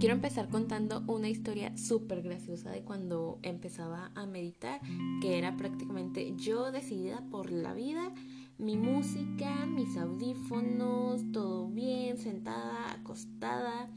Quiero 0.00 0.14
empezar 0.14 0.48
contando 0.48 1.04
una 1.08 1.28
historia 1.28 1.76
súper 1.76 2.22
graciosa 2.22 2.70
de 2.70 2.80
cuando 2.80 3.38
empezaba 3.42 4.10
a 4.14 4.24
meditar, 4.24 4.80
que 5.20 5.36
era 5.36 5.58
prácticamente 5.58 6.32
yo 6.38 6.72
decidida 6.72 7.22
por 7.30 7.52
la 7.52 7.74
vida, 7.74 8.10
mi 8.56 8.78
música, 8.78 9.66
mis 9.66 9.98
audífonos, 9.98 11.30
todo 11.32 11.68
bien, 11.68 12.16
sentada, 12.16 12.92
acostada 12.92 13.90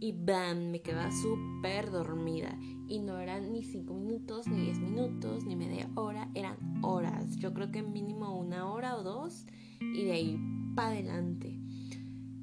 y 0.00 0.12
¡bam! 0.12 0.70
Me 0.70 0.80
quedaba 0.80 1.12
súper 1.12 1.90
dormida. 1.90 2.58
Y 2.88 3.00
no 3.00 3.18
eran 3.18 3.52
ni 3.52 3.62
5 3.62 3.92
minutos, 3.92 4.48
ni 4.48 4.62
10 4.62 4.78
minutos, 4.78 5.44
ni 5.44 5.54
media 5.54 5.90
hora, 5.96 6.30
eran 6.34 6.56
horas. 6.82 7.36
Yo 7.36 7.52
creo 7.52 7.70
que 7.70 7.82
mínimo 7.82 8.38
una 8.38 8.72
hora 8.72 8.96
o 8.96 9.02
dos 9.02 9.44
y 9.80 10.04
de 10.04 10.12
ahí 10.12 10.40
para 10.74 10.92
adelante. 10.92 11.51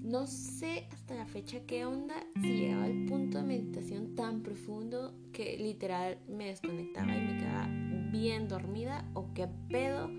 No 0.10 0.26
sé 0.26 0.88
hasta 0.92 1.14
la 1.14 1.28
fecha 1.28 1.60
qué 1.68 1.86
onda, 1.86 2.16
si 2.42 2.48
llegaba 2.48 2.86
al 2.86 3.06
punto 3.06 3.38
de 3.38 3.44
meditación 3.44 4.16
tan 4.16 4.42
profundo 4.42 5.14
que 5.32 5.56
literal 5.60 6.18
me 6.28 6.48
desconectaba 6.48 7.16
y 7.16 7.22
me 7.22 7.38
quedaba 7.38 7.70
bien 8.12 8.48
dormida 8.48 9.08
o 9.14 9.32
qué 9.36 9.48
pedo, 9.70 10.10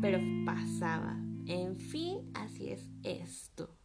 pero 0.00 0.18
pasaba. 0.46 1.20
En 1.44 1.76
fin, 1.76 2.30
así 2.32 2.70
es 2.70 2.88
esto. 3.02 3.76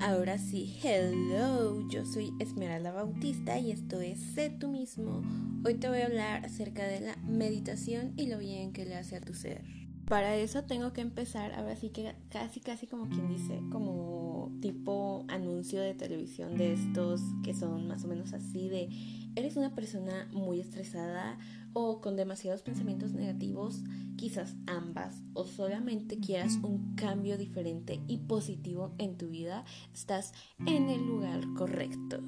Ahora 0.00 0.36
sí, 0.36 0.76
hello, 0.82 1.88
yo 1.88 2.04
soy 2.04 2.32
Esmeralda 2.40 2.90
Bautista 2.90 3.60
y 3.60 3.70
esto 3.70 4.00
es 4.00 4.18
Sé 4.18 4.50
tú 4.50 4.66
mismo. 4.66 5.22
Hoy 5.64 5.74
te 5.74 5.88
voy 5.88 6.00
a 6.00 6.06
hablar 6.06 6.44
acerca 6.44 6.82
de 6.88 7.02
la 7.02 7.16
meditación 7.18 8.14
y 8.16 8.26
lo 8.26 8.38
bien 8.38 8.72
que 8.72 8.84
le 8.84 8.96
hace 8.96 9.14
a 9.14 9.20
tu 9.20 9.32
ser. 9.32 9.62
Para 10.08 10.36
eso 10.36 10.64
tengo 10.64 10.92
que 10.92 11.02
empezar, 11.02 11.52
ahora 11.52 11.76
sí 11.76 11.90
que 11.90 12.14
casi, 12.30 12.60
casi 12.60 12.86
como 12.86 13.08
quien 13.08 13.28
dice, 13.28 13.60
como 13.70 14.25
tipo 14.66 15.24
anuncio 15.28 15.80
de 15.80 15.94
televisión 15.94 16.56
de 16.56 16.72
estos 16.72 17.20
que 17.44 17.54
son 17.54 17.86
más 17.86 18.04
o 18.04 18.08
menos 18.08 18.32
así 18.32 18.68
de, 18.68 18.88
eres 19.36 19.56
una 19.56 19.76
persona 19.76 20.28
muy 20.32 20.58
estresada 20.58 21.38
o 21.72 22.00
con 22.00 22.16
demasiados 22.16 22.62
pensamientos 22.62 23.12
negativos, 23.12 23.82
quizás 24.16 24.56
ambas, 24.66 25.22
o 25.34 25.44
solamente 25.44 26.18
quieras 26.18 26.58
un 26.62 26.96
cambio 26.96 27.38
diferente 27.38 28.00
y 28.08 28.18
positivo 28.18 28.92
en 28.98 29.16
tu 29.16 29.28
vida, 29.28 29.64
estás 29.94 30.32
en 30.66 30.88
el 30.88 31.06
lugar 31.06 31.42
correcto. 31.56 32.22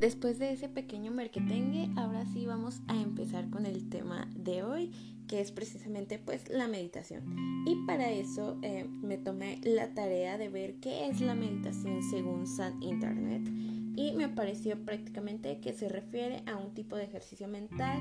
Después 0.00 0.38
de 0.38 0.50
ese 0.50 0.70
pequeño 0.70 1.10
merquetengue, 1.10 1.90
ahora 1.94 2.24
sí 2.32 2.46
vamos 2.46 2.80
a 2.88 2.98
empezar 2.98 3.50
con 3.50 3.66
el 3.66 3.90
tema 3.90 4.30
de 4.34 4.62
hoy, 4.62 4.90
que 5.28 5.42
es 5.42 5.52
precisamente 5.52 6.18
pues 6.18 6.48
la 6.48 6.68
meditación. 6.68 7.22
Y 7.66 7.76
para 7.86 8.10
eso 8.10 8.58
eh, 8.62 8.86
me 9.02 9.18
tomé 9.18 9.60
la 9.62 9.92
tarea 9.92 10.38
de 10.38 10.48
ver 10.48 10.76
qué 10.76 11.06
es 11.06 11.20
la 11.20 11.34
meditación 11.34 12.02
según 12.02 12.46
San 12.46 12.82
Internet 12.82 13.46
y 13.94 14.12
me 14.12 14.30
pareció 14.30 14.82
prácticamente 14.86 15.60
que 15.60 15.74
se 15.74 15.90
refiere 15.90 16.42
a 16.46 16.56
un 16.56 16.72
tipo 16.72 16.96
de 16.96 17.04
ejercicio 17.04 17.46
mental 17.46 17.98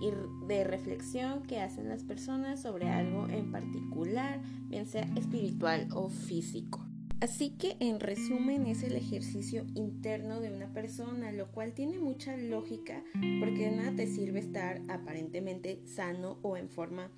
y 0.00 0.12
de 0.46 0.62
reflexión 0.62 1.42
que 1.42 1.60
hacen 1.60 1.88
las 1.88 2.04
personas 2.04 2.62
sobre 2.62 2.88
algo 2.88 3.26
en 3.28 3.50
particular, 3.50 4.40
bien 4.68 4.86
sea 4.86 5.02
espiritual 5.16 5.88
o 5.92 6.08
físico. 6.08 6.89
Así 7.20 7.50
que 7.50 7.76
en 7.80 8.00
resumen 8.00 8.66
es 8.66 8.82
el 8.82 8.96
ejercicio 8.96 9.66
interno 9.74 10.40
de 10.40 10.50
una 10.50 10.72
persona, 10.72 11.32
lo 11.32 11.50
cual 11.52 11.74
tiene 11.74 11.98
mucha 11.98 12.34
lógica 12.38 13.04
porque 13.40 13.66
de 13.66 13.76
nada 13.76 13.94
te 13.94 14.06
sirve 14.06 14.38
estar 14.38 14.80
aparentemente 14.88 15.82
sano 15.86 16.38
o 16.40 16.56
en 16.56 16.70
forma 16.70 17.10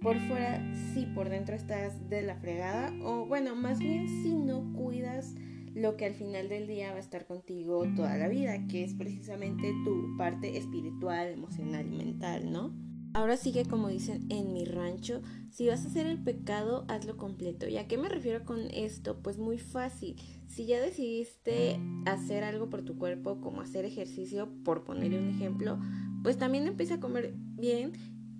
por 0.00 0.18
fuera 0.28 0.62
si 0.94 1.04
por 1.06 1.28
dentro 1.28 1.54
estás 1.56 2.08
de 2.08 2.22
la 2.22 2.36
fregada 2.36 2.90
o 3.02 3.26
bueno, 3.26 3.54
más 3.54 3.80
bien 3.80 4.08
si 4.08 4.34
no 4.34 4.72
cuidas 4.72 5.34
lo 5.74 5.96
que 5.96 6.06
al 6.06 6.14
final 6.14 6.48
del 6.48 6.66
día 6.66 6.92
va 6.92 6.96
a 6.96 7.00
estar 7.00 7.26
contigo 7.26 7.84
toda 7.96 8.16
la 8.16 8.28
vida, 8.28 8.66
que 8.68 8.84
es 8.84 8.94
precisamente 8.94 9.72
tu 9.84 10.16
parte 10.16 10.56
espiritual, 10.56 11.28
emocional 11.28 11.86
y 11.86 11.96
mental, 11.96 12.50
¿no? 12.50 12.72
Ahora 13.14 13.36
sí 13.36 13.52
que 13.52 13.64
como 13.64 13.90
dicen 13.90 14.26
en 14.28 14.52
mi 14.52 14.64
rancho, 14.64 15.22
si 15.48 15.68
vas 15.68 15.84
a 15.84 15.88
hacer 15.88 16.04
el 16.06 16.18
pecado, 16.18 16.84
hazlo 16.88 17.16
completo. 17.16 17.68
¿Y 17.68 17.76
a 17.76 17.86
qué 17.86 17.96
me 17.96 18.08
refiero 18.08 18.44
con 18.44 18.58
esto? 18.72 19.20
Pues 19.22 19.38
muy 19.38 19.56
fácil. 19.56 20.16
Si 20.48 20.66
ya 20.66 20.80
decidiste 20.80 21.78
hacer 22.06 22.42
algo 22.42 22.68
por 22.68 22.82
tu 22.82 22.98
cuerpo, 22.98 23.40
como 23.40 23.60
hacer 23.60 23.84
ejercicio, 23.84 24.48
por 24.64 24.82
ponerle 24.82 25.20
un 25.20 25.28
ejemplo, 25.28 25.78
pues 26.24 26.38
también 26.38 26.66
empieza 26.66 26.94
a 26.94 27.00
comer 27.00 27.34
bien 27.36 27.92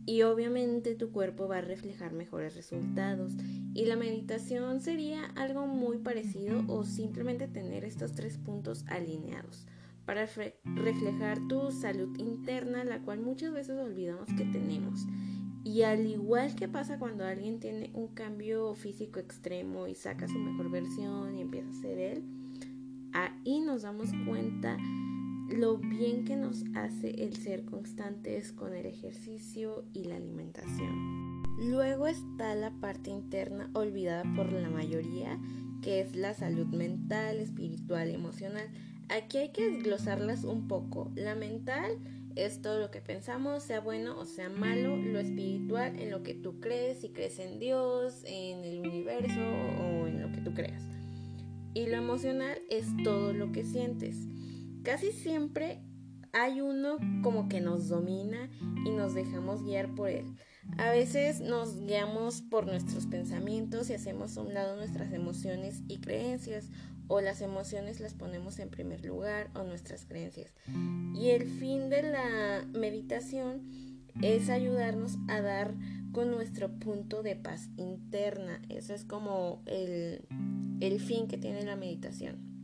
y 0.06 0.22
obviamente 0.22 0.96
tu 0.96 1.12
cuerpo 1.12 1.46
va 1.46 1.58
a 1.58 1.60
reflejar 1.60 2.12
mejores 2.12 2.56
resultados. 2.56 3.32
Y 3.74 3.84
la 3.84 3.94
meditación 3.94 4.80
sería 4.80 5.24
algo 5.36 5.68
muy 5.68 5.98
parecido 5.98 6.64
o 6.66 6.82
simplemente 6.82 7.46
tener 7.46 7.84
estos 7.84 8.12
tres 8.14 8.38
puntos 8.38 8.84
alineados 8.88 9.68
para 10.04 10.26
reflejar 10.64 11.38
tu 11.48 11.70
salud 11.70 12.16
interna, 12.18 12.84
la 12.84 13.00
cual 13.00 13.20
muchas 13.20 13.52
veces 13.52 13.78
olvidamos 13.78 14.28
que 14.36 14.44
tenemos. 14.44 15.06
Y 15.64 15.82
al 15.82 16.06
igual 16.06 16.54
que 16.54 16.68
pasa 16.68 16.98
cuando 16.98 17.24
alguien 17.24 17.58
tiene 17.58 17.90
un 17.94 18.08
cambio 18.08 18.74
físico 18.74 19.18
extremo 19.18 19.86
y 19.86 19.94
saca 19.94 20.28
su 20.28 20.38
mejor 20.38 20.70
versión 20.70 21.36
y 21.36 21.40
empieza 21.40 21.70
a 21.70 21.80
ser 21.80 21.98
él, 21.98 22.24
ahí 23.12 23.60
nos 23.60 23.82
damos 23.82 24.10
cuenta 24.26 24.76
lo 25.48 25.78
bien 25.78 26.24
que 26.24 26.36
nos 26.36 26.64
hace 26.74 27.10
el 27.24 27.36
ser 27.36 27.64
constantes 27.64 28.52
con 28.52 28.74
el 28.74 28.86
ejercicio 28.86 29.84
y 29.92 30.04
la 30.04 30.16
alimentación. 30.16 31.42
Luego 31.58 32.08
está 32.08 32.54
la 32.54 32.72
parte 32.72 33.10
interna 33.10 33.70
olvidada 33.74 34.24
por 34.34 34.52
la 34.52 34.68
mayoría, 34.68 35.38
que 35.82 36.00
es 36.00 36.16
la 36.16 36.34
salud 36.34 36.66
mental, 36.66 37.38
espiritual, 37.38 38.10
emocional. 38.10 38.68
Aquí 39.08 39.38
hay 39.38 39.50
que 39.50 39.70
desglosarlas 39.70 40.44
un 40.44 40.68
poco. 40.68 41.10
La 41.14 41.34
mental 41.34 41.98
es 42.36 42.62
todo 42.62 42.80
lo 42.80 42.90
que 42.90 43.00
pensamos, 43.00 43.62
sea 43.62 43.80
bueno 43.80 44.18
o 44.18 44.24
sea 44.24 44.48
malo, 44.48 44.96
lo 44.96 45.20
espiritual 45.20 45.98
en 45.98 46.10
lo 46.10 46.22
que 46.22 46.34
tú 46.34 46.58
crees, 46.60 47.00
si 47.00 47.10
crees 47.10 47.38
en 47.38 47.58
Dios, 47.60 48.22
en 48.24 48.64
el 48.64 48.80
universo 48.80 49.40
o 49.80 50.06
en 50.06 50.20
lo 50.20 50.32
que 50.32 50.40
tú 50.40 50.52
creas. 50.54 50.82
Y 51.74 51.86
lo 51.86 51.96
emocional 51.96 52.58
es 52.70 52.86
todo 53.02 53.32
lo 53.32 53.52
que 53.52 53.64
sientes. 53.64 54.16
Casi 54.82 55.12
siempre 55.12 55.80
hay 56.32 56.60
uno 56.60 56.98
como 57.22 57.48
que 57.48 57.60
nos 57.60 57.88
domina 57.88 58.50
y 58.84 58.90
nos 58.90 59.14
dejamos 59.14 59.64
guiar 59.64 59.94
por 59.94 60.08
él. 60.08 60.24
A 60.78 60.90
veces 60.90 61.40
nos 61.40 61.80
guiamos 61.80 62.42
por 62.42 62.66
nuestros 62.66 63.06
pensamientos 63.06 63.90
y 63.90 63.94
hacemos 63.94 64.36
a 64.36 64.42
un 64.42 64.54
lado 64.54 64.76
nuestras 64.76 65.12
emociones 65.12 65.82
y 65.88 65.98
creencias 65.98 66.68
o 67.06 67.20
las 67.20 67.40
emociones 67.42 68.00
las 68.00 68.14
ponemos 68.14 68.58
en 68.58 68.70
primer 68.70 69.04
lugar 69.04 69.50
o 69.54 69.62
nuestras 69.62 70.04
creencias. 70.04 70.54
Y 71.14 71.30
el 71.30 71.46
fin 71.46 71.90
de 71.90 72.02
la 72.02 72.64
meditación 72.72 73.62
es 74.22 74.48
ayudarnos 74.48 75.18
a 75.28 75.40
dar 75.40 75.74
con 76.12 76.30
nuestro 76.30 76.70
punto 76.78 77.22
de 77.22 77.36
paz 77.36 77.68
interna. 77.76 78.62
Eso 78.68 78.94
es 78.94 79.04
como 79.04 79.62
el, 79.66 80.26
el 80.80 81.00
fin 81.00 81.28
que 81.28 81.36
tiene 81.36 81.62
la 81.64 81.76
meditación. 81.76 82.54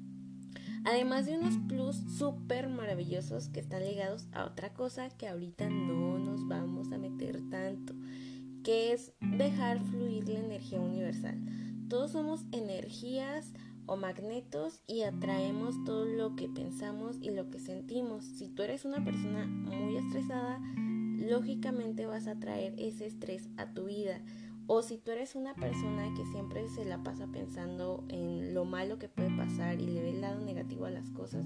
Además 0.85 1.27
de 1.27 1.37
unos 1.37 1.59
plus 1.69 1.97
súper 2.17 2.69
maravillosos 2.69 3.49
que 3.49 3.61
están 3.61 3.85
ligados 3.85 4.27
a 4.33 4.47
otra 4.47 4.73
cosa 4.73 5.11
que 5.11 5.29
ahorita 5.29 5.69
no 5.69 6.19
nos 6.19 6.30
es 8.71 9.13
dejar 9.21 9.81
fluir 9.81 10.29
la 10.29 10.39
energía 10.39 10.81
universal. 10.81 11.39
Todos 11.89 12.13
somos 12.13 12.45
energías 12.53 13.53
o 13.87 13.97
magnetos 13.97 14.81
y 14.87 15.03
atraemos 15.03 15.83
todo 15.85 16.05
lo 16.05 16.37
que 16.37 16.49
pensamos 16.49 17.17
y 17.21 17.31
lo 17.31 17.51
que 17.51 17.59
sentimos. 17.59 18.25
Si 18.25 18.49
tú 18.49 18.63
eres 18.63 18.85
una 18.85 19.05
persona 19.05 19.47
muy 19.47 19.97
estresada, 19.97 20.61
lógicamente 21.19 22.07
vas 22.07 22.29
a 22.29 22.39
traer 22.39 22.75
ese 22.79 23.07
estrés 23.07 23.49
a 23.57 23.73
tu 23.75 23.87
vida. 23.87 24.23
O 24.69 24.83
si 24.83 24.99
tú 24.99 25.11
eres 25.11 25.35
una 25.35 25.55
persona 25.55 26.15
que 26.15 26.25
siempre 26.27 26.69
se 26.69 26.85
la 26.85 27.03
pasa 27.03 27.27
pensando 27.27 28.05
en 28.09 28.55
lo 28.55 28.65
malo 28.65 29.01
que 29.01 29.09
puede 29.09 29.37
pasar 29.37 29.81
y 29.81 29.87
le 29.87 30.03
ve 30.03 30.11
el 30.11 30.21
lado 30.21 30.41
negativo 30.41 30.85
a 30.85 30.91
las 30.91 31.11
cosas, 31.11 31.45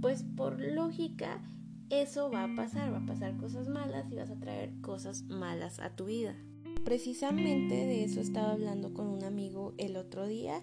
pues 0.00 0.24
por 0.36 0.60
lógica 0.60 1.40
eso 1.90 2.30
va 2.30 2.44
a 2.44 2.54
pasar, 2.54 2.92
va 2.92 2.98
a 2.98 3.06
pasar 3.06 3.36
cosas 3.36 3.68
malas 3.68 4.10
y 4.10 4.16
vas 4.16 4.30
a 4.30 4.38
traer 4.38 4.72
cosas 4.80 5.24
malas 5.24 5.80
a 5.80 5.94
tu 5.94 6.06
vida. 6.06 6.36
Precisamente 6.84 7.74
de 7.74 8.04
eso 8.04 8.20
estaba 8.20 8.52
hablando 8.52 8.94
con 8.94 9.08
un 9.08 9.24
amigo 9.24 9.74
el 9.76 9.96
otro 9.96 10.26
día 10.26 10.62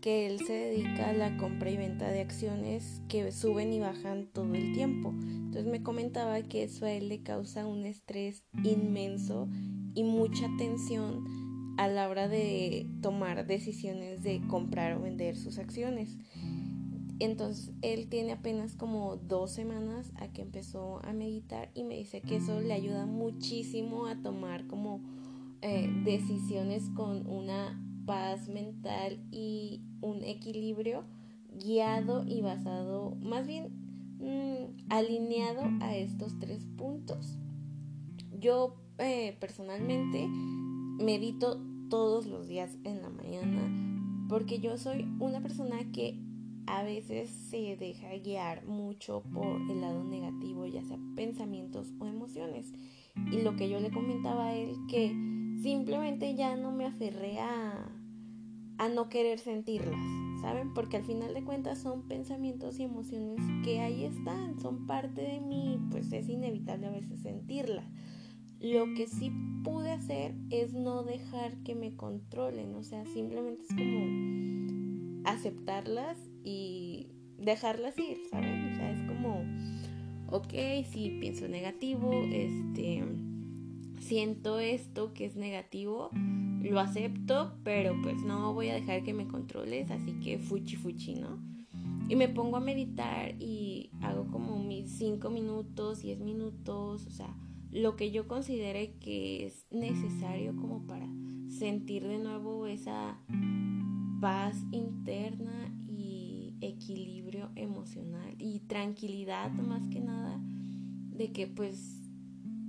que 0.00 0.26
él 0.26 0.40
se 0.40 0.52
dedica 0.52 1.10
a 1.10 1.12
la 1.12 1.36
compra 1.36 1.70
y 1.70 1.76
venta 1.76 2.08
de 2.10 2.20
acciones 2.20 3.00
que 3.08 3.30
suben 3.30 3.72
y 3.72 3.78
bajan 3.78 4.26
todo 4.32 4.52
el 4.54 4.72
tiempo. 4.72 5.14
Entonces 5.20 5.66
me 5.66 5.84
comentaba 5.84 6.42
que 6.42 6.64
eso 6.64 6.86
a 6.86 6.92
él 6.92 7.08
le 7.08 7.22
causa 7.22 7.66
un 7.66 7.86
estrés 7.86 8.44
inmenso 8.64 9.48
y 9.94 10.02
mucha 10.02 10.48
tensión 10.58 11.24
a 11.78 11.86
la 11.86 12.08
hora 12.08 12.26
de 12.26 12.90
tomar 13.00 13.46
decisiones 13.46 14.22
de 14.22 14.40
comprar 14.48 14.96
o 14.96 15.02
vender 15.02 15.36
sus 15.36 15.58
acciones. 15.58 16.18
Entonces 17.18 17.72
él 17.82 18.08
tiene 18.08 18.32
apenas 18.32 18.74
como 18.74 19.16
dos 19.16 19.52
semanas 19.52 20.12
a 20.16 20.28
que 20.28 20.42
empezó 20.42 21.04
a 21.04 21.12
meditar 21.12 21.70
y 21.74 21.84
me 21.84 21.96
dice 21.96 22.20
que 22.20 22.36
eso 22.36 22.60
le 22.60 22.72
ayuda 22.72 23.06
muchísimo 23.06 24.06
a 24.06 24.16
tomar 24.16 24.66
como 24.66 25.00
eh, 25.60 25.88
decisiones 26.04 26.88
con 26.96 27.26
una 27.26 27.80
paz 28.06 28.48
mental 28.48 29.20
y 29.30 29.82
un 30.00 30.22
equilibrio 30.24 31.04
guiado 31.54 32.24
y 32.26 32.40
basado, 32.40 33.14
más 33.16 33.46
bien 33.46 33.70
mm, 34.18 34.90
alineado 34.90 35.62
a 35.80 35.94
estos 35.96 36.38
tres 36.38 36.66
puntos. 36.76 37.38
Yo 38.40 38.74
eh, 38.98 39.36
personalmente 39.38 40.26
medito 40.98 41.60
todos 41.88 42.26
los 42.26 42.48
días 42.48 42.76
en 42.84 43.02
la 43.02 43.10
mañana 43.10 43.70
porque 44.28 44.60
yo 44.60 44.78
soy 44.78 45.06
una 45.20 45.42
persona 45.42 45.92
que 45.92 46.18
a 46.66 46.82
veces 46.82 47.30
se 47.30 47.76
deja 47.76 48.16
guiar 48.18 48.64
mucho 48.66 49.22
por 49.32 49.60
el 49.70 49.80
lado 49.80 50.04
negativo, 50.04 50.66
ya 50.66 50.82
sea 50.82 50.98
pensamientos 51.16 51.92
o 51.98 52.06
emociones. 52.06 52.72
Y 53.30 53.42
lo 53.42 53.56
que 53.56 53.68
yo 53.68 53.80
le 53.80 53.90
comentaba 53.90 54.46
a 54.46 54.54
él, 54.54 54.76
que 54.88 55.08
simplemente 55.62 56.34
ya 56.34 56.56
no 56.56 56.72
me 56.72 56.86
aferré 56.86 57.40
a, 57.40 57.90
a 58.78 58.88
no 58.88 59.08
querer 59.08 59.38
sentirlas, 59.38 60.00
¿saben? 60.40 60.72
Porque 60.72 60.96
al 60.96 61.04
final 61.04 61.34
de 61.34 61.44
cuentas 61.44 61.78
son 61.78 62.08
pensamientos 62.08 62.78
y 62.78 62.84
emociones 62.84 63.40
que 63.64 63.80
ahí 63.80 64.04
están, 64.04 64.60
son 64.60 64.86
parte 64.86 65.22
de 65.22 65.40
mí, 65.40 65.78
pues 65.90 66.12
es 66.12 66.28
inevitable 66.28 66.86
a 66.86 66.90
veces 66.90 67.20
sentirlas. 67.20 67.86
Lo 68.60 68.94
que 68.94 69.08
sí 69.08 69.32
pude 69.64 69.90
hacer 69.90 70.36
es 70.50 70.72
no 70.72 71.02
dejar 71.02 71.56
que 71.64 71.74
me 71.74 71.96
controlen, 71.96 72.74
o 72.76 72.82
sea, 72.84 73.04
simplemente 73.06 73.62
es 73.62 73.74
como 73.74 75.22
aceptarlas 75.24 76.31
y 76.44 77.08
dejarlas 77.38 77.98
ir, 77.98 78.18
¿saben? 78.30 78.72
O 78.72 78.76
sea, 78.76 78.90
es 78.90 79.02
como, 79.02 79.44
ok, 80.30 80.52
si 80.90 81.18
pienso 81.20 81.48
negativo, 81.48 82.10
este, 82.30 83.04
siento 84.00 84.58
esto 84.58 85.12
que 85.12 85.26
es 85.26 85.36
negativo, 85.36 86.10
lo 86.62 86.80
acepto, 86.80 87.54
pero 87.64 87.94
pues 88.02 88.22
no 88.22 88.54
voy 88.54 88.68
a 88.68 88.74
dejar 88.74 89.02
que 89.02 89.14
me 89.14 89.26
controles, 89.26 89.90
así 89.90 90.12
que 90.20 90.38
fuchi 90.38 90.76
fuchi, 90.76 91.14
¿no? 91.14 91.38
Y 92.08 92.16
me 92.16 92.28
pongo 92.28 92.56
a 92.56 92.60
meditar 92.60 93.34
y 93.40 93.90
hago 94.00 94.26
como 94.30 94.58
mis 94.62 94.90
5 94.98 95.30
minutos, 95.30 96.02
10 96.02 96.20
minutos, 96.20 97.06
o 97.06 97.10
sea, 97.10 97.34
lo 97.70 97.96
que 97.96 98.10
yo 98.10 98.28
considere 98.28 98.96
que 98.98 99.46
es 99.46 99.66
necesario 99.70 100.54
como 100.56 100.86
para 100.86 101.08
sentir 101.48 102.06
de 102.06 102.18
nuevo 102.18 102.66
esa 102.66 103.18
paz 104.20 104.62
interna 104.72 105.72
equilibrio 106.62 107.50
emocional 107.56 108.34
y 108.38 108.60
tranquilidad 108.60 109.50
más 109.52 109.86
que 109.88 110.00
nada 110.00 110.40
de 110.42 111.32
que 111.32 111.46
pues 111.46 112.00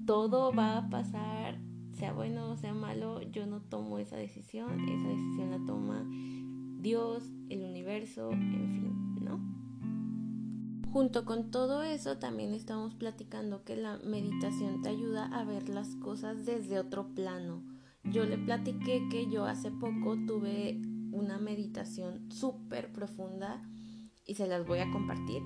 todo 0.06 0.54
va 0.54 0.78
a 0.78 0.90
pasar, 0.90 1.60
sea 1.94 2.12
bueno 2.12 2.52
o 2.52 2.58
sea 2.58 2.74
malo, 2.74 3.22
yo 3.22 3.46
no 3.46 3.62
tomo 3.62 4.00
esa 4.00 4.18
decisión, 4.18 4.90
esa 4.90 5.08
decisión 5.08 5.52
la 5.52 5.66
toma 5.66 6.06
Dios, 6.82 7.24
el 7.50 7.64
universo, 7.64 8.32
en 8.32 8.52
fin, 8.52 9.24
¿no? 9.24 9.40
Junto 10.92 11.24
con 11.24 11.50
todo 11.50 11.82
eso 11.82 12.18
también 12.18 12.54
estamos 12.54 12.94
platicando 12.94 13.64
que 13.64 13.78
la 13.78 13.98
meditación 14.00 14.82
te 14.82 14.90
ayuda 14.90 15.26
a 15.28 15.46
ver 15.46 15.70
las 15.70 15.96
cosas 15.96 16.46
desde 16.46 16.80
otro 16.80 17.08
plano. 17.16 17.64
Yo 18.04 18.26
le 18.26 18.38
platiqué 18.38 19.08
que 19.10 19.30
yo 19.30 19.46
hace 19.46 19.72
poco 19.72 20.18
tuve 20.28 20.82
una 21.14 21.38
meditación 21.38 22.30
súper 22.30 22.92
profunda 22.92 23.64
y 24.26 24.36
se 24.36 24.48
las 24.48 24.66
voy 24.66 24.80
a 24.80 24.92
compartir. 24.92 25.42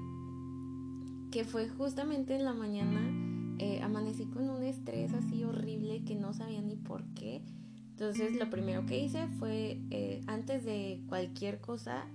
Que 1.31 1.43
fue 1.43 1.67
justamente 1.69 2.35
en 2.35 2.45
la 2.45 2.53
mañana, 2.53 3.01
eh, 3.59 3.81
amanecí 3.81 4.25
con 4.25 4.49
un 4.49 4.63
estrés 4.63 5.13
así 5.13 5.43
horrible 5.43 6.03
que 6.05 6.15
no 6.15 6.33
sabía 6.33 6.61
ni 6.61 6.75
por 6.75 7.03
qué. 7.13 7.43
Entonces 7.89 8.35
lo 8.35 8.49
primero 8.49 8.85
que 8.85 9.03
hice 9.03 9.27
fue, 9.39 9.81
eh, 9.89 10.21
antes 10.27 10.63
de 10.63 11.01
cualquier 11.07 11.59
cosa, 11.59 12.07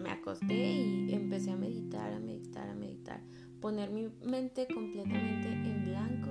me 0.00 0.10
acosté 0.10 0.54
y 0.54 1.12
empecé 1.12 1.50
a 1.50 1.56
meditar, 1.56 2.12
a 2.12 2.20
meditar, 2.20 2.68
a 2.68 2.74
meditar, 2.74 3.20
poner 3.60 3.90
mi 3.90 4.08
mente 4.24 4.68
completamente 4.72 5.48
en 5.48 5.84
blanco. 5.84 6.30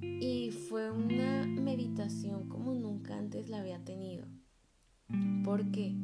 Y 0.00 0.50
fue 0.50 0.90
una 0.90 1.46
meditación 1.46 2.48
como 2.48 2.74
nunca 2.74 3.18
antes 3.18 3.50
la 3.50 3.58
había 3.58 3.84
tenido. 3.84 4.26
¿Por 5.44 5.70
qué? 5.72 5.94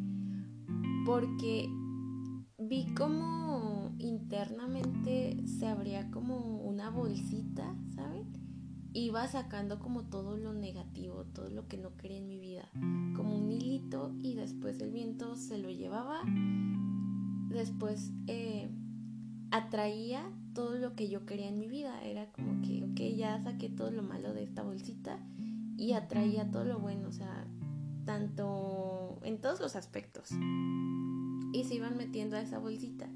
Porque 1.07 1.71
vi 2.59 2.93
como 2.95 3.93
internamente 3.99 5.37
se 5.47 5.67
abría 5.69 6.11
como 6.11 6.61
una 6.61 6.91
bolsita, 6.91 7.75
¿saben? 7.95 8.27
Iba 8.93 9.29
sacando 9.29 9.79
como 9.79 10.05
todo 10.05 10.37
lo 10.37 10.53
negativo, 10.53 11.25
todo 11.33 11.51
lo 11.51 11.69
que 11.69 11.79
no 11.79 11.97
quería 11.97 12.19
en 12.19 12.27
mi 12.27 12.41
vida, 12.41 12.69
como 13.15 13.39
un 13.39 13.53
hilito 13.53 14.13
y 14.19 14.35
después 14.35 14.81
el 14.81 14.91
viento 14.91 15.37
se 15.37 15.59
lo 15.59 15.71
llevaba, 15.71 16.23
después 17.49 18.11
eh, 18.27 18.69
atraía 19.53 20.29
todo 20.53 20.79
lo 20.79 20.97
que 20.97 21.09
yo 21.09 21.27
quería 21.27 21.49
en 21.49 21.61
mi 21.61 21.69
vida, 21.69 22.03
era 22.03 22.33
como 22.33 22.61
que, 22.63 22.85
ok, 22.85 23.17
ya 23.17 23.41
saqué 23.41 23.69
todo 23.69 23.93
lo 23.93 24.03
malo 24.03 24.35
de 24.35 24.43
esta 24.43 24.65
bolsita 24.65 25.21
y 25.77 25.93
atraía 25.93 26.51
todo 26.51 26.65
lo 26.65 26.81
bueno, 26.81 27.09
o 27.09 27.13
sea, 27.13 27.47
tanto 28.05 29.21
en 29.23 29.41
todos 29.41 29.61
los 29.61 29.77
aspectos. 29.77 30.31
Y 31.59 31.65
se 31.65 31.75
iban 31.75 31.97
metiendo 31.97 32.37
a 32.37 32.41
esa 32.41 32.61
bolsita. 32.61 33.11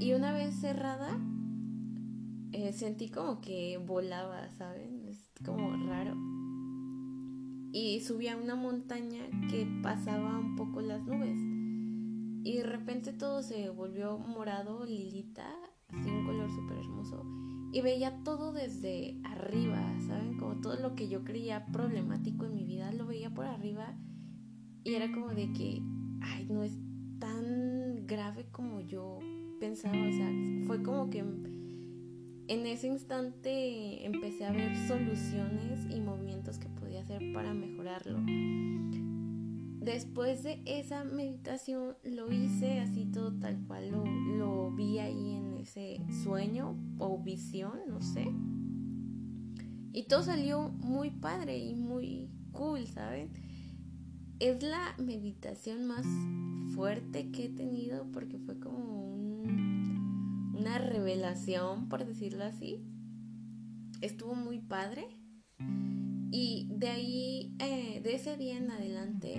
Y 0.00 0.12
una 0.12 0.32
vez 0.32 0.56
cerrada, 0.56 1.20
eh, 2.50 2.72
sentí 2.72 3.10
como 3.10 3.40
que 3.40 3.78
volaba, 3.78 4.48
¿saben? 4.48 5.04
Es 5.06 5.30
como 5.44 5.70
raro. 5.86 6.16
Y 7.72 8.00
subí 8.00 8.26
a 8.26 8.36
una 8.36 8.56
montaña 8.56 9.22
que 9.48 9.68
pasaba 9.84 10.36
un 10.36 10.56
poco 10.56 10.80
las 10.80 11.00
nubes. 11.04 11.38
Y 12.44 12.56
de 12.56 12.64
repente 12.64 13.12
todo 13.12 13.44
se 13.44 13.70
volvió 13.70 14.18
morado, 14.18 14.84
lilita, 14.84 15.48
así 15.90 16.10
un 16.10 16.26
color 16.26 16.50
súper 16.50 16.78
hermoso. 16.78 17.24
Y 17.72 17.82
veía 17.82 18.24
todo 18.24 18.52
desde 18.52 19.20
arriba, 19.22 19.94
¿saben? 20.08 20.38
Como 20.38 20.60
todo 20.60 20.74
lo 20.74 20.96
que 20.96 21.08
yo 21.08 21.22
creía 21.22 21.66
problemático 21.66 22.46
en 22.46 22.56
mi 22.56 22.64
vida, 22.64 22.90
lo 22.90 23.06
veía 23.06 23.32
por 23.32 23.46
arriba. 23.46 23.96
Y 24.82 24.94
era 24.94 25.12
como 25.12 25.28
de 25.28 25.52
que, 25.52 25.80
ay, 26.20 26.48
no 26.50 26.64
es 26.64 26.76
tan 27.22 28.04
grave 28.04 28.46
como 28.50 28.80
yo 28.80 29.20
pensaba. 29.60 29.94
O 29.94 30.12
sea, 30.12 30.28
fue 30.66 30.82
como 30.82 31.08
que 31.08 31.20
en 31.20 32.66
ese 32.66 32.88
instante 32.88 34.04
empecé 34.04 34.44
a 34.44 34.50
ver 34.50 34.76
soluciones 34.88 35.86
y 35.88 36.00
movimientos 36.00 36.58
que 36.58 36.68
podía 36.68 37.02
hacer 37.02 37.32
para 37.32 37.54
mejorarlo. 37.54 38.18
Después 39.78 40.42
de 40.42 40.62
esa 40.66 41.04
meditación 41.04 41.94
lo 42.02 42.32
hice 42.32 42.80
así 42.80 43.04
todo 43.06 43.32
tal 43.38 43.64
cual 43.68 43.90
lo, 43.90 44.72
vi 44.72 44.98
ahí 44.98 45.34
en 45.34 45.58
ese 45.58 46.00
sueño 46.24 46.76
o 46.98 47.18
visión, 47.18 47.78
no 47.88 48.02
sé. 48.02 48.26
Y 49.92 50.04
todo 50.08 50.24
salió 50.24 50.70
muy 50.70 51.10
padre 51.10 51.56
y 51.56 51.76
muy 51.76 52.30
cool, 52.50 52.86
¿saben? 52.88 53.30
Es 54.42 54.60
la 54.60 54.96
meditación 54.98 55.86
más 55.86 56.04
fuerte 56.74 57.30
que 57.30 57.44
he 57.44 57.48
tenido 57.48 58.10
porque 58.10 58.40
fue 58.40 58.58
como 58.58 59.12
una 59.44 60.78
revelación, 60.78 61.88
por 61.88 62.04
decirlo 62.04 62.42
así. 62.42 62.84
Estuvo 64.00 64.34
muy 64.34 64.58
padre. 64.58 65.06
Y 66.32 66.66
de 66.72 66.88
ahí, 66.88 67.54
eh, 67.60 68.00
de 68.02 68.16
ese 68.16 68.36
día 68.36 68.56
en 68.56 68.72
adelante, 68.72 69.36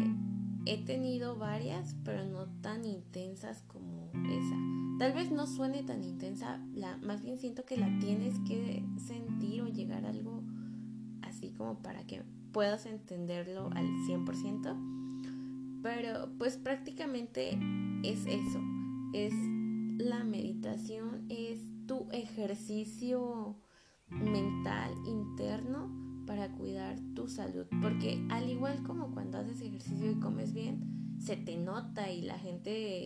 he 0.66 0.86
tenido 0.86 1.38
varias, 1.38 1.98
pero 2.06 2.24
no 2.24 2.46
tan 2.62 2.86
intensas 2.86 3.62
como 3.64 4.10
esa. 4.14 4.56
Tal 5.00 5.12
vez 5.12 5.34
no 5.34 5.48
suene 5.48 5.84
tan 5.84 6.02
intensa, 6.02 6.66
la, 6.74 6.96
más 6.96 7.24
bien 7.24 7.38
siento 7.38 7.66
que 7.66 7.76
la 7.76 8.00
tienes 8.00 8.40
que 8.48 8.86
sentir 9.06 9.64
o 9.64 9.68
llegar 9.68 10.06
algo 10.06 10.42
así 11.24 11.52
como 11.52 11.80
para 11.80 12.08
que 12.08 12.24
puedas 12.54 12.86
entenderlo 12.86 13.70
al 13.74 13.86
100%. 14.08 15.82
Pero 15.82 16.30
pues 16.38 16.56
prácticamente 16.56 17.60
es 18.04 18.26
eso, 18.26 18.62
es 19.12 19.34
la 19.98 20.24
meditación 20.24 21.26
es 21.30 21.60
tu 21.88 22.08
ejercicio 22.12 23.58
mental 24.10 24.94
interno 25.06 25.92
para 26.26 26.50
cuidar 26.54 26.98
tu 27.16 27.28
salud. 27.28 27.66
Porque 27.82 28.26
al 28.30 28.50
igual 28.50 28.82
como 28.84 29.12
cuando 29.12 29.40
haces 29.40 29.62
ejercicio 29.62 30.12
y 30.12 30.16
comes 30.16 30.54
bien, 30.54 31.18
se 31.20 31.36
te 31.36 31.58
nota 31.58 32.10
y 32.12 32.22
la 32.22 32.40
gente 32.40 33.06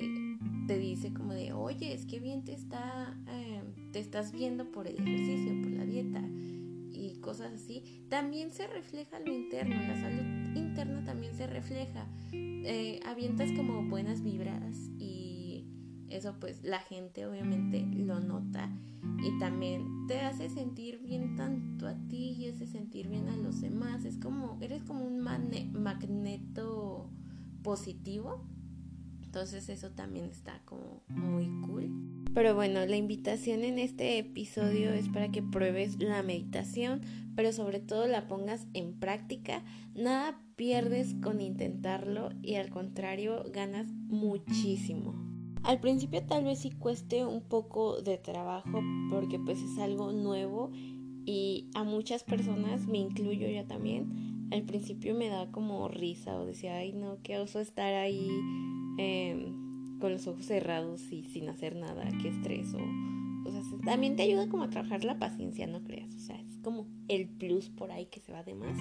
te 0.67 0.77
dice 0.77 1.13
como 1.13 1.33
de, 1.33 1.53
oye, 1.53 1.93
es 1.93 2.05
que 2.05 2.19
bien 2.19 2.43
te 2.43 2.53
está, 2.53 3.17
eh, 3.27 3.63
te 3.91 3.99
estás 3.99 4.31
viendo 4.31 4.71
por 4.71 4.87
el 4.87 4.97
ejercicio, 4.97 5.61
por 5.61 5.71
la 5.71 5.85
dieta 5.85 6.23
cosas 7.27 7.51
así. 7.55 8.05
También 8.07 8.51
se 8.51 8.67
refleja 8.67 9.19
lo 9.19 9.33
interno, 9.33 9.75
la 9.75 9.99
salud 9.99 10.55
interna 10.55 11.03
también 11.03 11.35
se 11.35 11.45
refleja. 11.45 12.07
Eh, 12.31 13.01
avientas 13.05 13.51
como 13.51 13.83
buenas 13.83 14.23
vibras 14.23 14.77
y 14.97 15.65
eso 16.07 16.37
pues 16.39 16.63
la 16.63 16.79
gente 16.79 17.25
obviamente 17.25 17.85
lo 17.85 18.21
nota 18.21 18.69
y 19.21 19.37
también 19.39 20.07
te 20.07 20.21
hace 20.21 20.47
sentir 20.47 20.99
bien 20.99 21.35
tanto 21.35 21.85
a 21.85 21.95
ti 22.07 22.37
y 22.39 22.47
hace 22.47 22.65
sentir 22.65 23.09
bien 23.09 23.27
a 23.27 23.35
los 23.35 23.59
demás. 23.59 24.05
Es 24.05 24.15
como, 24.15 24.57
eres 24.61 24.83
como 24.83 25.03
un 25.03 25.19
magneto 25.19 27.09
positivo. 27.61 28.47
Entonces 29.21 29.67
eso 29.67 29.91
también 29.91 30.27
está 30.27 30.61
como 30.63 31.03
muy 31.09 31.49
cool. 31.65 31.91
Pero 32.37 32.53
bueno, 32.53 32.85
la 32.85 32.97
invitación 32.97 33.63
en 33.63 33.79
este 33.79 34.19
episodio 34.19 34.93
es 34.93 35.09
para 35.09 35.31
que 35.31 35.41
pruebes 35.41 35.97
la 35.97 36.21
meditación, 36.21 37.01
pero 37.35 37.51
sobre 37.51 37.79
todo 37.79 38.05
la 38.05 38.27
pongas 38.27 38.67
en 38.75 38.93
práctica. 38.93 39.63
Nada 39.95 40.39
pierdes 40.55 41.15
con 41.23 41.41
intentarlo 41.41 42.29
y 42.43 42.53
al 42.53 42.69
contrario 42.69 43.43
ganas 43.51 43.91
muchísimo. 43.91 45.15
Al 45.63 45.79
principio 45.79 46.23
tal 46.27 46.43
vez 46.43 46.59
sí 46.59 46.69
cueste 46.69 47.25
un 47.25 47.41
poco 47.41 48.03
de 48.03 48.19
trabajo 48.19 48.83
porque 49.09 49.39
pues 49.39 49.57
es 49.59 49.79
algo 49.79 50.11
nuevo 50.11 50.69
y 51.25 51.71
a 51.73 51.83
muchas 51.83 52.23
personas, 52.23 52.85
me 52.85 52.99
incluyo 52.99 53.47
ya 53.47 53.65
también, 53.65 54.47
al 54.51 54.61
principio 54.61 55.15
me 55.15 55.29
da 55.29 55.49
como 55.49 55.87
risa 55.87 56.37
o 56.37 56.45
decía, 56.45 56.75
ay 56.75 56.93
no, 56.93 57.17
qué 57.23 57.39
oso 57.39 57.59
estar 57.59 57.95
ahí 57.95 58.29
em, 58.99 59.66
con 59.99 60.11
los 60.11 60.27
ojos 60.27 60.45
cerrados 60.45 61.11
y 61.11 61.23
sin 61.23 61.49
hacer 61.49 61.75
nada, 61.75 62.09
qué 62.21 62.29
estrés 62.29 62.73
o... 62.73 62.79
O 63.45 63.51
sea, 63.51 63.61
también 63.85 64.17
te 64.17 64.23
ayuda 64.23 64.49
como 64.49 64.63
a 64.63 64.69
trabajar 64.69 65.05
la 65.05 65.19
paciencia, 65.19 65.67
no 65.67 65.81
creas. 65.81 66.13
O 66.15 66.19
sea, 66.19 66.35
es 66.35 66.57
como 66.57 66.85
el 67.07 67.29
plus 67.29 67.69
por 67.69 67.91
ahí 67.91 68.07
que 68.07 68.19
se 68.19 68.33
va 68.33 68.43
de 68.43 68.53
más. 68.53 68.77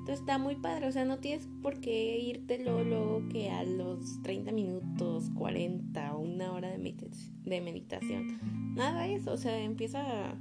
Entonces 0.00 0.20
está 0.20 0.38
muy 0.38 0.54
padre, 0.54 0.86
o 0.86 0.92
sea, 0.92 1.04
no 1.04 1.18
tienes 1.18 1.48
por 1.60 1.80
qué 1.80 2.18
irte 2.18 2.62
luego, 2.64 3.22
que 3.30 3.50
a 3.50 3.64
los 3.64 4.22
30 4.22 4.52
minutos, 4.52 5.30
40 5.36 6.14
o 6.14 6.20
una 6.20 6.52
hora 6.52 6.70
de, 6.70 6.94
de 7.44 7.60
meditación. 7.60 8.38
Nada 8.74 9.02
de 9.02 9.16
eso, 9.16 9.32
o 9.32 9.36
sea, 9.36 9.60
empieza 9.60 10.36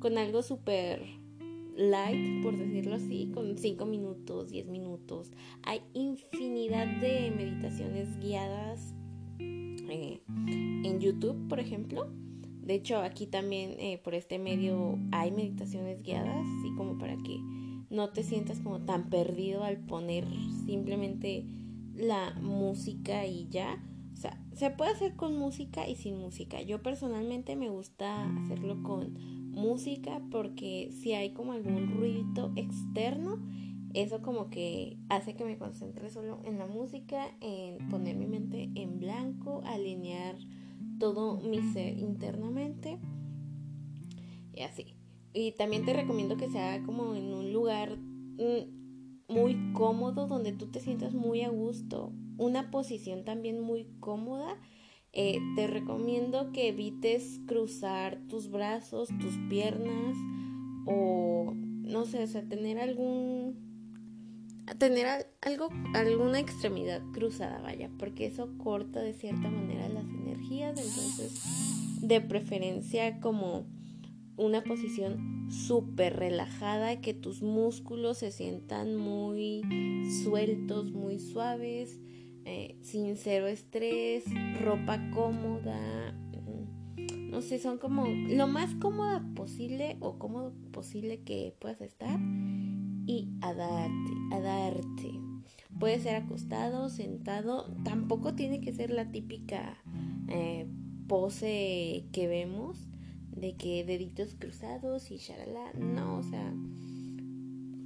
con 0.00 0.18
algo 0.18 0.42
súper 0.42 1.02
light, 1.76 2.42
por 2.42 2.56
decirlo 2.56 2.96
así, 2.96 3.30
con 3.32 3.56
5 3.56 3.86
minutos, 3.86 4.50
10 4.50 4.66
minutos. 4.68 5.30
Hay 5.62 5.82
infinidad 5.92 6.86
de 7.00 7.30
meditaciones 7.30 8.18
guiadas 8.18 8.94
eh, 9.90 10.22
en 10.46 11.00
YouTube, 11.00 11.48
por 11.48 11.60
ejemplo. 11.60 12.08
De 12.62 12.74
hecho, 12.74 12.98
aquí 12.98 13.26
también 13.26 13.76
eh, 13.78 14.00
por 14.02 14.14
este 14.14 14.38
medio 14.38 14.98
hay 15.12 15.30
meditaciones 15.30 16.02
guiadas, 16.02 16.44
así 16.58 16.74
como 16.76 16.98
para 16.98 17.16
que 17.16 17.38
no 17.90 18.10
te 18.10 18.24
sientas 18.24 18.60
como 18.60 18.80
tan 18.80 19.08
perdido 19.08 19.62
al 19.62 19.78
poner 19.78 20.26
simplemente 20.66 21.44
la 21.94 22.34
música 22.40 23.26
y 23.26 23.48
ya. 23.48 23.82
O 24.12 24.16
sea, 24.16 24.42
se 24.54 24.70
puede 24.70 24.92
hacer 24.92 25.14
con 25.14 25.36
música 25.36 25.88
y 25.88 25.94
sin 25.94 26.18
música. 26.18 26.60
Yo 26.62 26.82
personalmente 26.82 27.54
me 27.54 27.68
gusta 27.68 28.24
hacerlo 28.38 28.82
con 28.82 29.14
música 29.52 30.20
porque 30.30 30.90
si 30.92 31.12
hay 31.12 31.30
como 31.30 31.52
algún 31.52 31.96
ruido 31.96 32.52
externo, 32.56 33.38
eso 33.96 34.20
como 34.20 34.50
que 34.50 34.98
hace 35.08 35.34
que 35.34 35.44
me 35.44 35.56
concentre 35.56 36.10
solo 36.10 36.40
en 36.44 36.58
la 36.58 36.66
música, 36.66 37.34
en 37.40 37.88
poner 37.88 38.16
mi 38.16 38.26
mente 38.26 38.70
en 38.74 39.00
blanco, 39.00 39.62
alinear 39.64 40.36
todo 40.98 41.40
mi 41.40 41.62
ser 41.72 41.96
internamente 41.98 42.98
y 44.52 44.60
así. 44.62 44.96
Y 45.32 45.52
también 45.52 45.86
te 45.86 45.94
recomiendo 45.94 46.36
que 46.36 46.50
sea 46.50 46.82
como 46.84 47.14
en 47.14 47.32
un 47.32 47.52
lugar 47.54 47.96
mm, 47.96 49.32
muy 49.32 49.72
cómodo, 49.72 50.26
donde 50.26 50.52
tú 50.52 50.66
te 50.66 50.80
sientas 50.80 51.14
muy 51.14 51.40
a 51.42 51.48
gusto. 51.48 52.12
Una 52.36 52.70
posición 52.70 53.24
también 53.24 53.60
muy 53.60 53.86
cómoda. 54.00 54.58
Eh, 55.12 55.38
te 55.54 55.66
recomiendo 55.66 56.52
que 56.52 56.68
evites 56.68 57.40
cruzar 57.46 58.20
tus 58.28 58.50
brazos, 58.50 59.08
tus 59.20 59.38
piernas 59.48 60.16
o 60.86 61.54
no 61.54 62.04
sé, 62.04 62.22
o 62.22 62.26
sea, 62.26 62.46
tener 62.46 62.78
algún 62.78 63.65
tener 64.74 65.28
algo 65.42 65.68
alguna 65.94 66.40
extremidad 66.40 67.00
cruzada, 67.12 67.60
vaya, 67.60 67.90
porque 67.98 68.26
eso 68.26 68.50
corta 68.58 69.00
de 69.00 69.14
cierta 69.14 69.48
manera 69.48 69.88
las 69.88 70.04
energías, 70.04 70.78
entonces 70.78 72.00
de 72.02 72.20
preferencia 72.20 73.20
como 73.20 73.66
una 74.36 74.62
posición 74.62 75.48
súper 75.50 76.16
relajada, 76.16 77.00
que 77.00 77.14
tus 77.14 77.42
músculos 77.42 78.18
se 78.18 78.30
sientan 78.30 78.96
muy 78.96 79.62
sueltos, 80.24 80.92
muy 80.92 81.18
suaves, 81.18 81.98
eh, 82.44 82.76
sin 82.82 83.16
cero 83.16 83.46
estrés, 83.46 84.24
ropa 84.60 85.10
cómoda, 85.10 86.12
mm, 86.12 87.30
no 87.30 87.40
sé, 87.40 87.58
son 87.58 87.78
como 87.78 88.06
lo 88.06 88.46
más 88.46 88.74
cómoda 88.74 89.24
posible 89.34 89.96
o 90.00 90.18
cómodo 90.18 90.52
posible 90.70 91.22
que 91.22 91.54
puedas 91.58 91.80
estar 91.80 92.20
y 93.06 93.28
a 93.40 93.54
darte, 93.54 94.12
a 94.32 94.40
darte. 94.40 95.20
Puede 95.78 96.00
ser 96.00 96.16
acostado, 96.16 96.88
sentado, 96.88 97.72
tampoco 97.84 98.34
tiene 98.34 98.60
que 98.60 98.72
ser 98.72 98.90
la 98.90 99.10
típica 99.10 99.76
eh, 100.28 100.66
pose 101.06 102.06
que 102.12 102.26
vemos 102.26 102.88
de 103.30 103.54
que 103.56 103.84
deditos 103.84 104.34
cruzados 104.34 105.10
y 105.10 105.18
shalala. 105.18 105.72
No, 105.74 106.18
o 106.18 106.22
sea, 106.22 106.52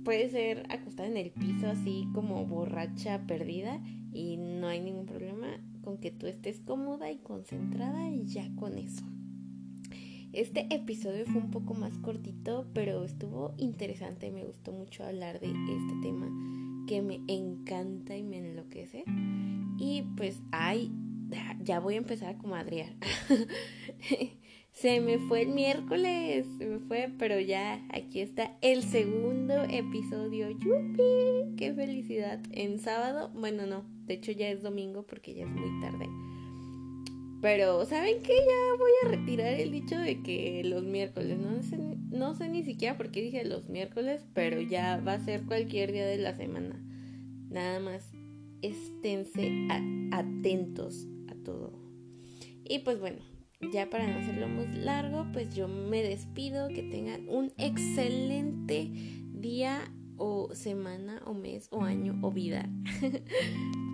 puede 0.05 0.31
ser 0.31 0.67
acostada 0.71 1.09
en 1.09 1.17
el 1.17 1.31
piso 1.33 1.69
así 1.69 2.09
como 2.15 2.47
borracha 2.47 3.27
perdida 3.27 3.81
y 4.13 4.37
no 4.37 4.69
hay 4.69 4.81
ningún 4.81 5.07
problema 5.07 5.49
con 5.83 5.99
que 5.99 6.11
tú 6.11 6.27
estés 6.27 6.61
cómoda 6.61 7.11
y 7.11 7.19
concentrada 7.19 8.09
y 8.11 8.25
ya 8.27 8.49
con 8.57 8.79
eso. 8.79 9.05
Este 10.33 10.73
episodio 10.73 11.27
fue 11.27 11.41
un 11.41 11.51
poco 11.51 11.75
más 11.75 11.99
cortito, 11.99 12.65
pero 12.73 13.05
estuvo 13.05 13.53
interesante, 13.57 14.31
me 14.31 14.45
gustó 14.45 14.71
mucho 14.71 15.03
hablar 15.03 15.41
de 15.41 15.49
este 15.49 15.95
tema 16.03 16.29
que 16.87 17.03
me 17.03 17.21
encanta 17.27 18.17
y 18.17 18.23
me 18.23 18.39
enloquece. 18.39 19.03
Y 19.77 20.03
pues, 20.17 20.41
ay, 20.53 20.93
ya 21.65 21.81
voy 21.81 21.95
a 21.95 21.99
empezar 21.99 22.37
a 22.37 22.39
comadrear. 22.39 22.95
Se 24.73 25.01
me 25.01 25.19
fue 25.19 25.43
el 25.43 25.49
miércoles, 25.49 26.47
se 26.57 26.65
me 26.65 26.79
fue, 26.79 27.13
pero 27.19 27.39
ya 27.41 27.85
aquí 27.93 28.21
está 28.21 28.57
el 28.63 28.83
segundo 28.85 29.65
episodio. 29.65 30.49
¡Yupi! 30.49 31.57
¡Qué 31.57 31.75
felicidad! 31.75 32.41
En 32.53 32.79
sábado, 32.79 33.31
bueno, 33.35 33.67
no, 33.67 33.85
de 34.07 34.15
hecho 34.15 34.33
ya 34.33 34.49
es 34.49 34.63
domingo 34.63 35.03
porque 35.03 35.35
ya 35.35 35.45
es 35.45 35.51
muy 35.51 35.81
tarde. 35.81 36.09
Pero, 37.41 37.87
¿saben 37.87 38.23
qué? 38.23 38.35
Ya 38.35 38.77
voy 38.79 38.91
a 39.03 39.17
retirar 39.17 39.55
el 39.55 39.73
dicho 39.73 39.99
de 39.99 40.23
que 40.23 40.63
los 40.65 40.85
miércoles, 40.85 41.39
no 41.39 41.63
sé, 41.63 41.79
no 42.11 42.35
sé 42.35 42.49
ni 42.49 42.63
siquiera 42.63 42.99
por 42.99 43.11
qué 43.11 43.23
dije 43.23 43.45
los 43.45 43.69
miércoles, 43.69 44.27
pero 44.35 44.61
ya 44.61 44.99
va 44.99 45.15
a 45.15 45.25
ser 45.25 45.45
cualquier 45.47 45.93
día 45.93 46.07
de 46.07 46.19
la 46.19 46.37
semana. 46.37 46.79
Nada 47.49 47.81
más, 47.81 48.13
esténse 48.61 49.51
atentos 50.13 51.07
a 51.29 51.35
todo. 51.43 51.73
Y 52.65 52.81
pues 52.81 53.01
bueno, 53.01 53.21
ya 53.73 53.89
para 53.89 54.07
no 54.07 54.19
hacerlo 54.19 54.47
muy 54.47 54.67
largo, 54.67 55.27
pues 55.33 55.55
yo 55.55 55.67
me 55.67 56.03
despido, 56.03 56.69
que 56.69 56.83
tengan 56.83 57.27
un 57.29 57.53
excelente 57.57 58.91
día 59.33 59.91
o 60.19 60.55
semana 60.55 61.23
o 61.25 61.33
mes 61.33 61.69
o 61.71 61.83
año 61.83 62.19
o 62.23 62.31
vida. 62.31 62.69